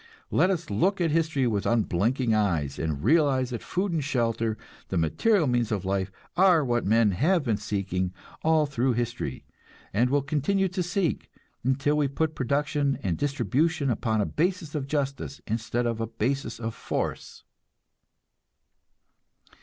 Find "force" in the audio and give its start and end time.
16.73-17.43